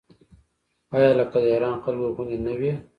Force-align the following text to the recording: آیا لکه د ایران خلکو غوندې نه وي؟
آیا 0.95 1.11
لکه 1.19 1.37
د 1.43 1.45
ایران 1.53 1.75
خلکو 1.83 2.09
غوندې 2.15 2.37
نه 2.45 2.53
وي؟ 2.59 2.71